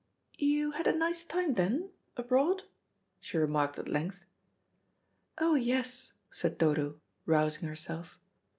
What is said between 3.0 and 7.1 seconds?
she remarked at length. "Oh, yes," said Dodo,